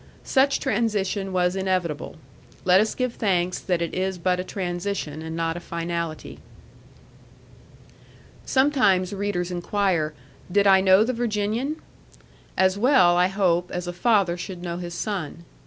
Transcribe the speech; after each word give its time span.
Such 0.23 0.59
transition 0.59 1.31
was 1.31 1.55
inevitable. 1.55 2.15
Let 2.65 2.81
us 2.81 2.95
give 2.95 3.13
thanks 3.13 3.59
that 3.59 3.83
it 3.83 3.93
is 3.93 4.17
but 4.17 4.39
a 4.39 4.43
transition, 4.43 5.21
and 5.21 5.35
not 5.35 5.55
a 5.55 5.59
finality. 5.59 6.39
Sometimes 8.43 9.13
readers 9.13 9.51
inquire, 9.51 10.15
Did 10.51 10.65
I 10.65 10.81
know 10.81 11.03
the 11.03 11.13
Virginian? 11.13 11.75
As 12.57 12.79
well, 12.79 13.15
I 13.15 13.27
hope, 13.27 13.69
as 13.69 13.85
a 13.85 13.93
father 13.93 14.37
should 14.37 14.63
know 14.63 14.77
his 14.77 14.95
son. 14.95 15.45